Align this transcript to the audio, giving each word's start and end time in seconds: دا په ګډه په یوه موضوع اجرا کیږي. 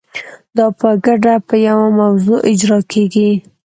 دا 0.57 0.65
په 0.79 0.89
ګډه 1.05 1.35
په 1.47 1.55
یوه 1.67 1.87
موضوع 1.99 2.39
اجرا 2.51 2.79
کیږي. 2.91 3.31